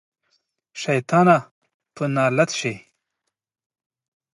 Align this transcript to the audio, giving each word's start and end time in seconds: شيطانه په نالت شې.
شيطانه 0.81 1.37
په 1.95 2.03
نالت 2.15 2.49
شې. 2.59 2.73